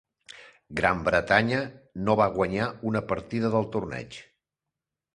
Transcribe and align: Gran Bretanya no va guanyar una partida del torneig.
Gran 0.79 1.03
Bretanya 1.09 1.59
no 2.07 2.17
va 2.23 2.29
guanyar 2.39 2.73
una 2.95 3.05
partida 3.15 3.55
del 3.59 3.73
torneig. 3.79 4.23